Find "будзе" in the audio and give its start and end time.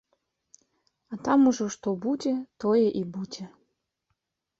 2.05-2.31, 3.19-3.45